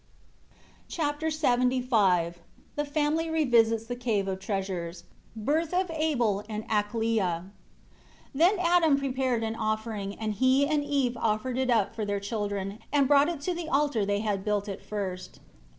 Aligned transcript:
Chapter 0.87 1.27
LXXV 1.27 2.33
The 2.75 2.85
family 2.85 3.29
revisits 3.29 3.85
the 3.85 3.95
Cave 3.95 4.27
of 4.27 4.39
Treasures. 4.39 5.03
Birth 5.35 5.75
of 5.75 5.91
Abel 5.91 6.43
and 6.49 6.67
Aklia. 6.67 7.43
1 7.43 7.51
Then 8.33 8.55
Adam 8.57 8.97
prepared 8.97 9.43
an 9.43 9.55
offering, 9.55 10.15
and 10.15 10.33
he 10.33 10.65
and 10.67 10.83
Eve 10.83 11.15
offered 11.17 11.59
it 11.59 11.69
up 11.69 11.93
for 11.93 12.03
their 12.03 12.19
children, 12.19 12.79
and 12.91 13.07
brought 13.07 13.29
it 13.29 13.41
to 13.41 13.53
the 13.53 13.69
altar 13.69 14.03
they 14.03 14.21
had 14.21 14.43
built 14.43 14.67
at 14.67 14.81
first. 14.81 15.39